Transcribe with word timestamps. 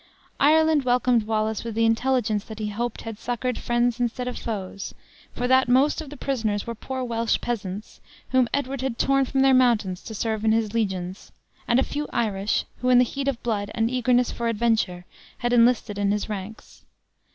Ireland 0.39 0.83
welcomed 0.83 1.27
Wallace 1.27 1.63
with 1.63 1.75
the 1.75 1.85
intelligence 1.85 2.43
that 2.45 2.57
he 2.57 2.69
hoped 2.69 3.01
he 3.01 3.05
had 3.05 3.19
succored 3.19 3.59
friends 3.59 3.99
instead 3.99 4.27
of 4.27 4.35
foes, 4.39 4.95
for 5.35 5.47
that 5.47 5.69
most 5.69 6.01
of 6.01 6.09
the 6.09 6.17
prisoners 6.17 6.65
were 6.65 6.73
poor 6.73 7.03
Welsh 7.03 7.39
peasants, 7.39 8.01
whom 8.29 8.47
Edward 8.51 8.81
had 8.81 8.97
torn 8.97 9.25
from 9.25 9.41
their 9.41 9.53
mountains 9.53 10.01
to 10.05 10.15
serve 10.15 10.43
in 10.43 10.53
his 10.53 10.73
legions; 10.73 11.31
and 11.67 11.79
a 11.79 11.83
few 11.83 12.07
Irish, 12.11 12.65
who 12.77 12.89
in 12.89 12.97
the 12.97 13.03
heat 13.03 13.27
of 13.27 13.43
blood, 13.43 13.69
and 13.75 13.91
eagerness 13.91 14.31
for 14.31 14.47
adventure, 14.47 15.05
had 15.37 15.53
enlisted 15.53 15.99
in 15.99 16.09
his 16.11 16.27
ranks. 16.27 16.83